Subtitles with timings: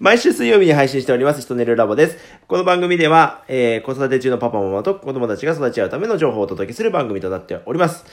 [0.00, 2.16] 毎週水曜日に配信しております、ひとねるラボです。
[2.48, 8.06] この番組では、えー、子育て中のパパママと子供たちが育ち合うための情報をお届けする番組となっております。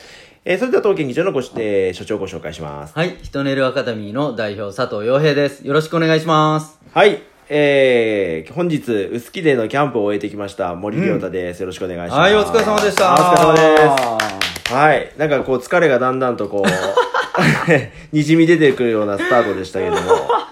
[0.43, 2.93] えー、それでは東京議長のごし、えー、所長をご紹介します。
[2.93, 5.65] はい、ヒトネルアカデミーの代表佐藤洋平です。
[5.65, 6.77] よろしくお願いします。
[6.91, 7.21] はい。
[7.47, 12.19] えー、本日、薄木でのキャンプを終えてきました、森亮太です、よろしくお願いします。
[12.19, 13.13] はい、お疲れ様でした。
[13.13, 14.73] お疲れ様です。
[14.73, 15.13] はい。
[15.17, 16.67] なんかこう、疲れがだんだんとこう、
[18.11, 20.46] にじみ出てくるようなスタートでしたけども。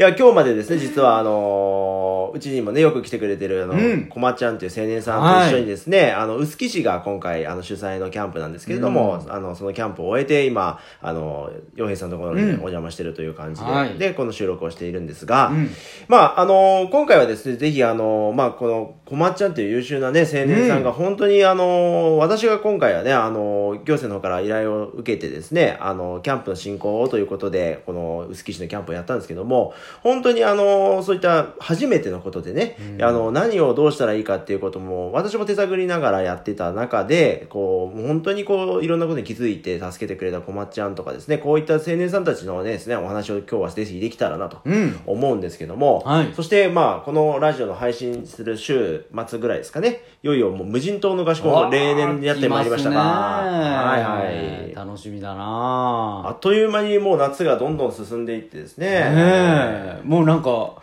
[0.00, 1.99] や、今日までですね、実はあのー
[2.34, 4.06] うちにもね、よく来てくれてる、あの、うん。
[4.06, 13.98] こまちゃんという青年さんと一緒にですね、あの、臼杵市が今回、あの、主催のキャンプなんですけれども、あの、そのキャンプを終えて、今、あの、洋平さんのところにお邪魔してるという感じで、はい。
[13.98, 15.70] で、この収録をしているんですが、うん。
[16.08, 45.00] まあ、あの今回はですね、ぜひ、あのまあ、この、こまっちゃんという優秀なね、青年さんが、本当に、あの私が今回はね、あの行政の方から依頼を受けてですね、あのキャンプの進行をということで、この、臼杵市のキャンプをやったんですけども、本当に、あのそういった初めてのことでね、あの、何をどうしたらいいかっていうことも、私も手探りながらやってた中で、こう、本当にこう、いろんなことに気づいて助けてくれたこまっちゃんとかですね、こういった青年さんたちのね、ですね、お話を今日はぜひできたらなとうん。
[45.06, 46.32] 思うんですけども、はい。
[46.34, 50.02] そしてまあこのラジオの配信する週末ぐらいですかね。
[50.22, 54.74] いよいよもう無人島の合宿も例年やってまいりましたが、はいはい。
[54.74, 58.88] 楽しみだあなっという間にもう夏がどんどん進んでいってですね。
[58.88, 60.00] ねえ。
[60.04, 60.74] もうなんか、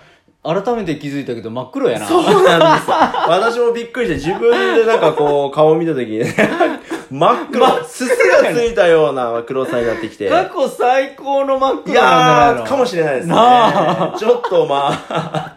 [0.47, 2.05] 改めて気づいたけど真っ黒やな。
[2.05, 2.33] そうなん
[2.79, 2.95] ですよ
[3.27, 6.35] 私もびっくりして自分でなんかこう顔を見た時にね
[7.11, 14.15] 真っ黒すすがついたような黒さになってきて過去最高の真っい黒なんいのやー、かもしれないですねな。
[14.17, 15.55] ちょっとまあ、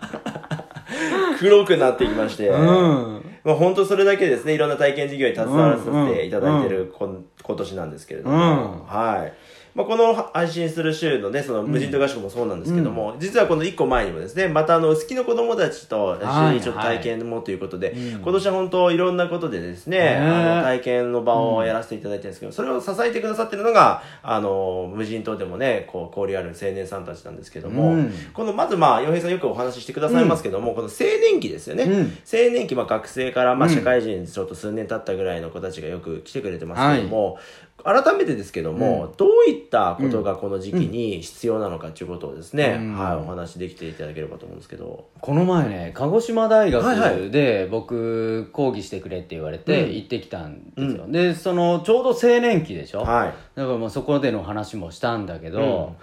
[1.38, 2.48] 黒くなってきまして。
[2.48, 3.24] うん。
[3.44, 9.32] まあ本当それだけですね、いろんな体験事業に携わらせていただいてるこん今年なんですけれども、うんはい。
[9.74, 18.20] まあ、この配信する週のね、その無人島合宿もそうなんですけども、実はこの1個前にもですね、またあの、好きの子供たちと一緒にちょっと体験もということで、うん。
[18.20, 28.12] 今年は本当いろんなことでですね、ねあの体験の場をやらせていただいてるんですけど、それを支えてくださってるのが、あの、無人島でもね、こう、交流ある青年さんたちなんですけども、うん。
[28.32, 30.90] この、まずまあ、洋平さんよくお話ししてくださいますけども、この青
[31.20, 31.84] 年期ですよね。
[31.84, 32.00] うん。
[32.00, 33.74] 青年期、まあ、学生から、まあ、うん。
[33.74, 37.38] 社会人ちょっと数年経ったぐらいの子たちがよく来てくれてますけども、
[37.84, 42.98] 改めてですけども、どういったことがこの時期に必要なのかということをですね、うん。
[42.98, 45.08] はい、お話できていただければと思うんですけど。
[45.20, 49.94] この前ね鹿児島大学で僕講義してくれって言われてうん。
[49.94, 53.34] 行ってきたんですよ、でそのちょうど青年期でしょ、はい。
[53.54, 55.96] だからまあそこでの話もしたんだけど、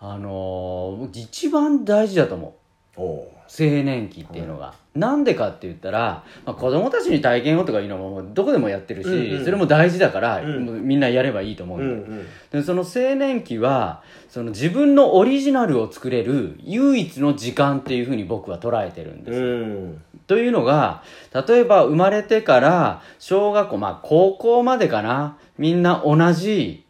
[0.00, 2.56] あのー一番大事だと思
[2.96, 9.44] う青年期っていうのが、なんでかって言ったら、まあ、子供たちに体験をとかいうのもどこでもやってるし、うんうん。
[9.44, 10.86] それも大事だから、うん。
[10.86, 19.40] みんなやればいいと思ううんだよ、んでその青年期はその自分のオリジナルを作れる唯一の時間っていうふうに僕は捉えてるんです。
[19.40, 20.02] よ、うん。
[20.26, 21.02] というのが
[21.48, 25.36] 例えば生まれてから小学校まあ高校までかな。
[25.58, 26.84] みんな同じ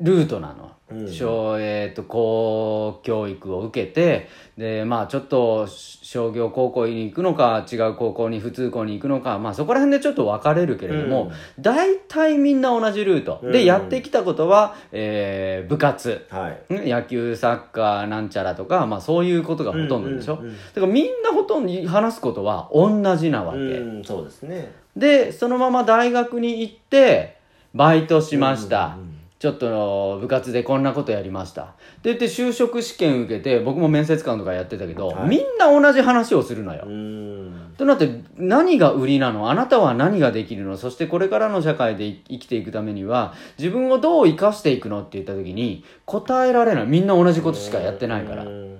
[0.00, 0.73] ルートなの。
[0.90, 1.12] うん。
[1.12, 4.28] 小えー、と高教育を受けて
[4.58, 13.52] でまあちょっと商業高校に行くのか違う高校に普通校に行くのかまあそこら辺でちょっと分かれるけれども、大体みんな同じルート、うん。
[13.52, 16.26] でやってきたことは、えー部活。
[16.30, 16.74] はい。
[16.74, 16.88] ん。
[16.88, 24.72] 野球サッカーなんちゃらとか、まあ、そういうことがほとんどでしょ、うんうんうんだからみんなほとんど話すことは同じなわけ、うん、そうですね。
[24.96, 27.38] でそのまま大学に行って
[27.74, 31.74] バイトしました、うんうんうんちょっと部活でこんなことやりました。
[32.02, 35.28] で言って就職試験受けて僕も面接官とかやってたけど、はい。
[35.28, 37.74] みんな同じ話をするのよ、うん。
[37.76, 39.50] となって何が売りなの？
[39.50, 40.76] あなたは何ができるの？
[40.76, 45.00] そしてこれからの社会で生きていくためには自分をどう生かしていくの？
[45.00, 46.86] って言った時に答えられない。
[46.86, 48.44] みんな同じことしかやってないから。
[48.44, 48.78] うん。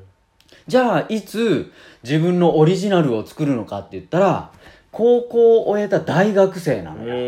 [0.67, 1.71] じゃあいつ
[2.03, 4.51] 自分のオリジナルを作るのかって言ったら
[4.95, 7.15] 高校を終えた大学生なのよ。
[7.15, 7.19] う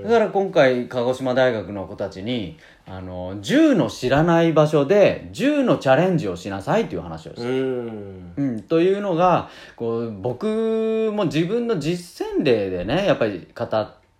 [0.00, 0.02] ん。
[0.02, 8.32] だから今回鹿児島大学の子たちにあの銃の知らない場所で銃のチャレンジをしなさいっていう話をしたうん。
[8.36, 13.66] うん、というのがこう僕も自分の実践例でねやっぱり語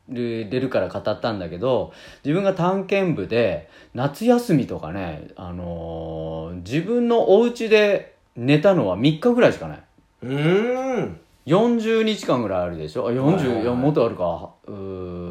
[0.08, 1.92] る出るから語ったんだけど
[2.24, 9.82] 自分が探検部で夏休みとかね、あのー自分のお家で寝たのは3日ぐらいしかない。
[10.22, 10.34] う
[11.00, 11.20] ん。
[11.48, 13.02] 40日間ぐらいあるでしょ？
[13.02, 13.64] あはいはい40い。
[13.64, 14.50] やもっとあるか。
[14.66, 15.28] うー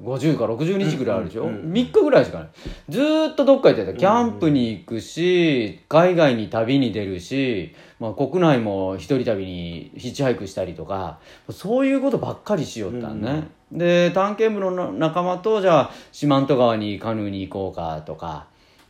[0.00, 1.72] 50か60日ぐらいあるでしょ、うんうんうん。
[1.72, 2.48] 3日ぐらいしかない。
[2.88, 3.94] ずーっとどっか行ってた。
[3.94, 11.20] キャンプに行くし海外に旅に出るし、まあ、国内も一人旅にヒッチハイクしたりとか
[11.50, 18.46] そういうことばっかりしよったんね、で探検部の仲間とじゃあ四万十川にカヌーに行こうかとか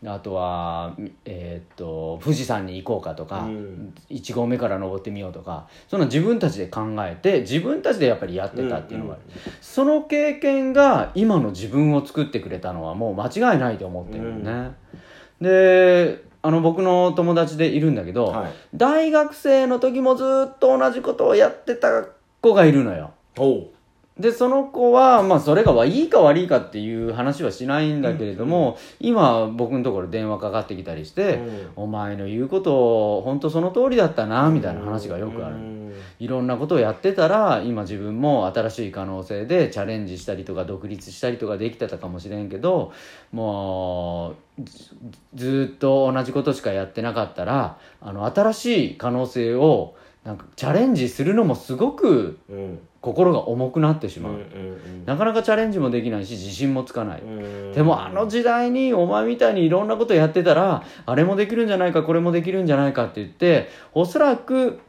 [0.07, 3.95] あとは、えーっと富士山に行こうかとか、うん。
[4.09, 9.23] 1合目から登ってみようとかそんな自分たちで考えて自分たちでやっぱりやってたっていうのがある、
[9.61, 14.75] その経験が今の自分を作ってくれたのはもう間違いないと思ってるよね、
[15.41, 18.53] であの僕の友達でいるんだけど、はい。
[18.75, 22.07] 大学生の時もずっと同じことをやってた
[22.41, 23.13] 子がいるのよ。
[23.37, 23.69] おう
[24.21, 31.41] でその子は、まあ、それがいいか悪いかっていう話はしないんだけれども、今僕のところ電話かかってきたりして、
[31.77, 35.95] お前の言うこと本当その通りだったなみたいな話がよくある、うん。
[36.19, 42.93] いろんなことをやってたら今自分も新しい可能性でチャレンジしたりとか独立したりとかできてたかもしれんけど
[43.33, 44.95] もうず
[45.35, 49.95] ずっと同じことしかやってなかったらあの新しい可能性を
[50.25, 54.21] なんかチャレンジするのもすごくうん心が重くなってしう。
[54.21, 55.05] んまう、うん。
[55.07, 64.81] なかなかチャレンジもできないし自信もつかない、うんでもあの時代にお前みたいにいろんなことやってたらあれもできるんじゃないかこれもできるんじゃないかって言っておそらく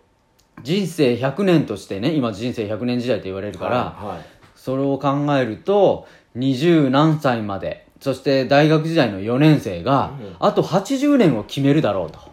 [0.63, 4.25] 人生100年としてね今人生100年時代と言われるから、はいはい。
[4.55, 12.30] それを考えると二十何歳までそして大学時代の4年生が、うんあと80年を決めるだろうと。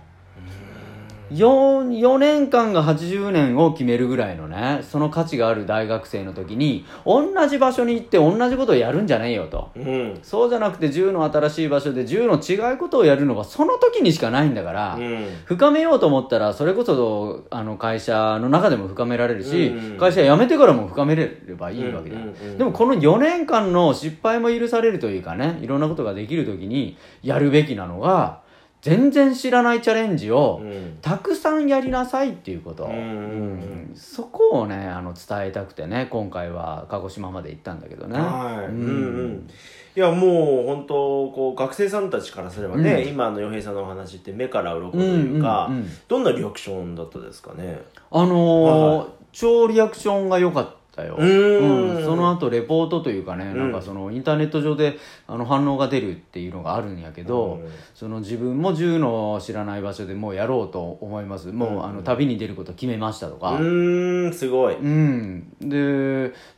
[1.30, 9.70] 4, 4年間が80年を決めるぐらいのねその価値がある大学生の時に同じ場所に行って同じことをやるんじゃねえよと。
[9.76, 10.18] うん。
[10.22, 15.26] そうじゃなくて10の新しい場所で10の違うことをやるのはその時にしかないんだから、うん。
[15.44, 19.98] 深めようと思ったらそれこそあの会社の中でも深められるし、うん。
[19.98, 28.40] 会社辞めてからも深めれればいいわけだ、うんうんうんでもこの4年間の失敗も許されるというかねいろんなことができる時にやるべきなのが
[28.88, 30.98] 全然知らないチャレンジをうん。
[31.02, 38.18] たくさんやりなさいっていうこと、うんうんそこをねあの伝えたくてね今回は鹿児島まで行ったんだけどね。
[38.18, 39.48] はい、ううんんうん。
[39.96, 40.94] いやもう本当
[41.30, 47.80] こう学生さんたちからすればね、今の洋平さんのお話って目から鱗というか、うんうんうんどんなリアクションだったですかね？
[48.10, 51.16] あのーは超リアクションが良かったよ。
[51.16, 51.60] うー。
[51.60, 52.04] んうん。
[52.04, 53.56] その後レポートというかね、ん。
[53.56, 57.70] なんかそのインターネット上であの反応が出るっていうのがあるんやけど、うん。
[57.94, 61.48] その自分も銃の知らない場所でもうやろうと思います。
[61.48, 63.52] もうあの旅に出ること決めましたとうか。
[63.52, 65.76] ーんすごい、うん、で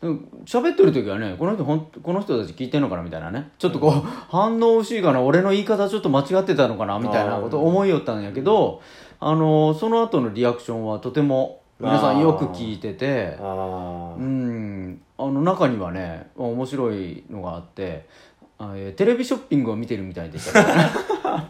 [0.03, 3.51] うん喋ってる時はねこの人ほんこの人たち聞いてんのかなみたいなね。
[3.59, 8.81] ちょっとこう、反応薄いかな俺の言い方ちょっと間違ってたのかなみたいなこと思いよったんやけど
[9.21, 13.37] あのその後のリアクションはとても皆さんよく聞いてて。
[13.41, 15.01] うん。
[15.21, 18.07] あの中にはね面白いのがあって
[18.59, 20.91] あえーテレビショッピングを見てるみたいでしたね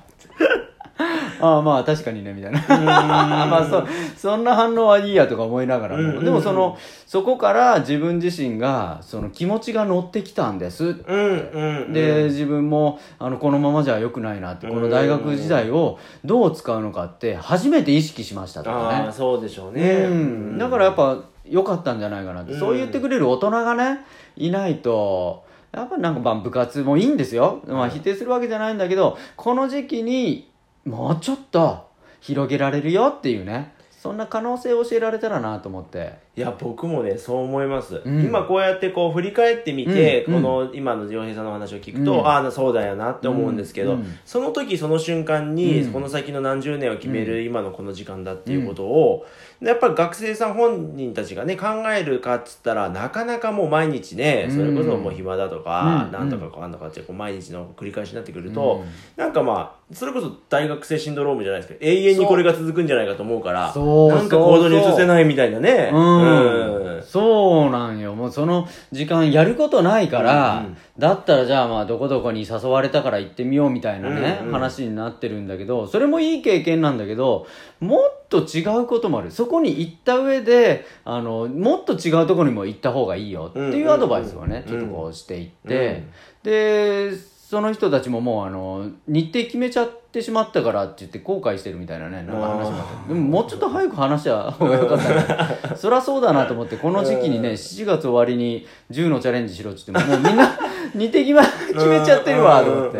[1.45, 2.61] ああまあ確かにねみたいな。
[2.69, 3.85] まあそ
[4.17, 6.11] そんな反応はいいやとか思いながらも、うん。
[6.11, 6.77] うんうんでもその
[7.07, 10.85] そこから自分自身がその気持ちが乗ってきたんです。
[10.85, 11.93] うんうんうん。
[11.93, 18.83] で自分もあのこのままじゃ良くないなってこの大学時代をどう使うのかって初めて意識しましたとかね。
[18.83, 22.59] ああそうでしょうね、うん、だからやっぱ良かったんじゃないかなって、うん。
[22.59, 24.05] そう言ってくれる大人がね
[24.37, 30.50] いないとやっぱなんかまあ部活もいいんですよ、まあ、否定するわけじゃないんだけどこの時期に
[30.85, 31.89] もうちょっと
[32.21, 33.75] 広げられるよっていうね。
[34.01, 36.15] そんな可能性を教えられたらなと思って。
[36.35, 38.25] いや僕もねそう思います、うん。
[38.25, 42.27] 今こうやってこう振り返ってみて、うんこの今の洋平さんの話を聞くと、うん。
[42.27, 45.93] ああそうだよなって思うんですけど、うんその時その瞬間に、うん。
[45.93, 49.27] この先の何十年を決める今のこの時間だっていうことを、
[49.61, 56.13] やっぱり学生さん本人たちがね考えるかっつったらなかなかもう毎日ねそれこそもう暇だとか、うん。
[56.13, 58.85] なんとかこうなんとかってこう毎日の繰り返しになってくると、
[59.17, 65.91] なんかまあそれこそ大学生シンドロームじゃないですけど永遠にこれが続くんじゃないかと思うからなんか行動に移せないみたいなね。
[65.93, 68.15] うん、そうなんよ。
[68.15, 74.53] もうその時間やることないから、うんうんだったらじゃあまあどこどこに誘われたから行ってみようみたいなね、うんうん。
[74.53, 77.47] 話になってるんだけどそれもいい経験なんだけど
[77.81, 79.31] もっと違うこともある。
[79.31, 86.05] そこに行った上であのもっと違うところにも行った方がいいよっていうアドバイスをね、ちょっとこうしていって、
[86.43, 87.11] で
[87.51, 100.49] その人たちももうあの日程決めちゃってしまったからって言って後悔してるみたいなねなんか話もあってでももうちょっと早く話した方がよかったな そりゃそうだなと思ってこの時期にね7月終わりに10のチャレンジしろって言ってももうみんな
[100.95, 101.43] 日程決め
[101.73, 102.99] 決めちゃってるわと思って。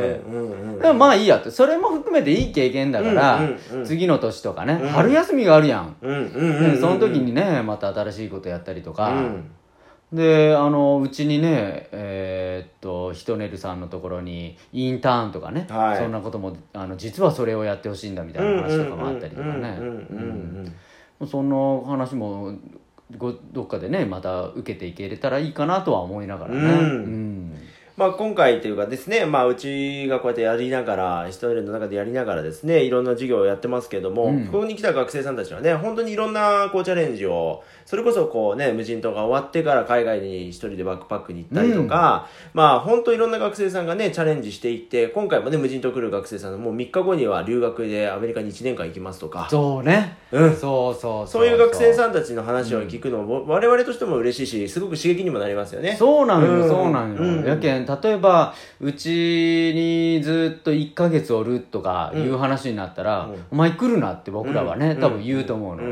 [0.81, 1.51] でもまあいいやって。
[1.51, 3.41] それも含めていい経験だから、
[3.85, 4.89] 次の年とかね、うん。
[4.89, 5.97] 春休みがあるやん、
[6.81, 9.51] その時にねまた新しいことやったりとか、うん。
[10.13, 15.99] であのうちにねえーっとひとねるさんのところにインターンとかね、はい。
[15.99, 19.79] そんなこともあの実はそれをやってほしいんだみたいな話とかもあったりとかね。
[21.31, 22.55] その話も
[23.19, 26.69] ごどっかでねまた受けていけれたらいいかなとは思いながらね、うん。
[26.69, 27.40] うん
[28.01, 34.47] まあ、今回というかですね、まあ、うちがこうやってやりながら、一人の中でやりながらですね、いろんな授業をやってますけども、うん。
[34.47, 50.17] ここに来た学生さんたちはね、本当にいろんなこうチャレンジを、それこそこうね、無人島が終わってから海外に一人でバックパックに行ったりとか、まあ、本当いろんな学生さんがね、チャレンジしていって、今回もね、無人島来る学生さんもう3日後には留学でアメリカに1年間行きますとか、そうね。
[50.33, 50.57] うん。
[50.57, 55.97] そうそうそういう学生んさんたちの話を聞くのも、我々としても嬉しいし、すごく刺激にもなりますよね。
[55.99, 56.69] そうなのよ、うん。
[56.69, 57.45] そうなのよ、うん。
[57.45, 63.45] やけん例えばうちにずっと1ヶ月おるとかいう話になったら、うん。
[63.53, 65.01] お前来るなって僕らはね、うん。
[65.01, 65.83] 多分言うと思うの、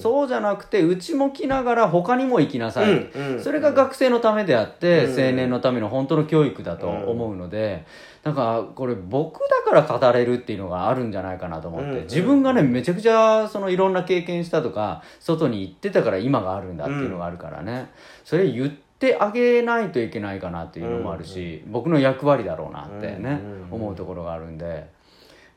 [0.00, 3.08] そうじゃなくてうちも来ながら他にも行きなさい、
[3.42, 5.10] それが学生のためであって、うん。
[5.12, 7.84] 青年のための本当の教育だと思うので、
[8.24, 12.02] なんかこれ僕だから語れるっていうのがあるんじゃないかなと思って、うん。
[12.04, 17.90] 自分がねめちゃくちゃそのいろんな経験したとか外に行ってたから今があるんだっていうのがあるからね、
[18.24, 18.85] それ言って
[19.18, 24.95] あげないといけないかなっていうのもあるし、僕の役割だろうなってね、うん思うところがあるんで。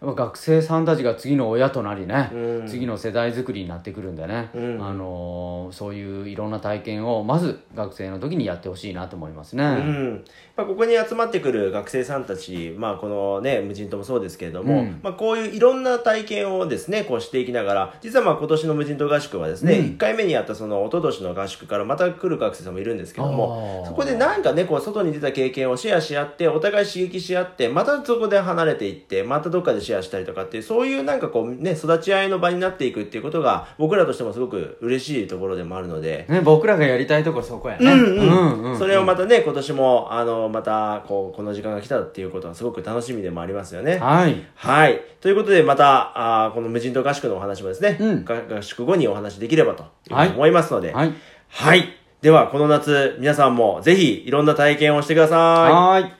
[0.01, 2.67] 学生さんたちが次の親となりね、うん。
[2.67, 4.81] 次の世代作りになってくるんでね、うん。
[4.81, 9.63] あのーそういういろんな体験をまず学生の時にやってほしいなと思いますね。
[9.63, 10.25] うん。
[10.55, 14.99] まあ、ここに集まってくる学生さんたち、まあ、このね無人島もそうですけれども、うん。
[15.03, 19.85] まあ、こういういろんな体験をですねこうしていきながら実はまあ今年の無人島合宿はですね、うん。
[19.87, 36.25] 1回目にやったその一昨年の合宿からまた来る学生さんもいるんですけどもそこでなんかねこう外に出た経験をシェアし合ってお互い刺激し合ってまたそこで離れていってまたどっかでシェアしたりとかっていうそういうなんかこうね育ち合いの場になっていくっていうことが僕らとしてもすごく嬉しいところでもあるので。
[36.29, 37.91] ね、僕らがやりたいところそこやね。
[37.91, 43.97] うんうんうんそれをまたね、今年も、あの、また、こう、この時間が来たっていうことはすごく楽しみでもありますよね。
[43.97, 44.41] はい。
[44.55, 45.01] はい。
[45.19, 51.13] ということで、また、あーこの無人島合宿のお話もですね、うんが合宿後にお話できればと思いますので、はい。
[51.49, 51.89] はい。
[52.21, 55.37] では、この夏、皆さんもぜひ、いろんな体験をしてください。
[55.37, 56.18] はーい。